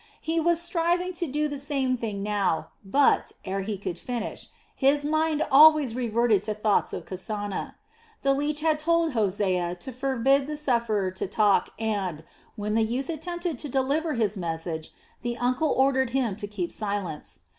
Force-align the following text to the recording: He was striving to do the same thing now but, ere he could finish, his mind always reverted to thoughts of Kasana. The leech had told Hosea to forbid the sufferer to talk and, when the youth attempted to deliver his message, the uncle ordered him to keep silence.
He 0.19 0.39
was 0.39 0.59
striving 0.59 1.13
to 1.13 1.27
do 1.27 1.47
the 1.47 1.59
same 1.59 1.95
thing 1.95 2.23
now 2.23 2.69
but, 2.83 3.33
ere 3.45 3.61
he 3.61 3.77
could 3.77 3.99
finish, 3.99 4.47
his 4.75 5.05
mind 5.05 5.43
always 5.51 5.93
reverted 5.93 6.41
to 6.45 6.55
thoughts 6.55 6.91
of 6.91 7.05
Kasana. 7.05 7.75
The 8.23 8.33
leech 8.33 8.61
had 8.61 8.79
told 8.79 9.13
Hosea 9.13 9.75
to 9.75 9.91
forbid 9.91 10.47
the 10.47 10.57
sufferer 10.57 11.11
to 11.11 11.27
talk 11.27 11.69
and, 11.77 12.23
when 12.55 12.73
the 12.73 12.81
youth 12.81 13.09
attempted 13.11 13.59
to 13.59 13.69
deliver 13.69 14.15
his 14.15 14.35
message, 14.35 14.91
the 15.21 15.37
uncle 15.37 15.69
ordered 15.69 16.09
him 16.09 16.35
to 16.37 16.47
keep 16.47 16.71
silence. 16.71 17.41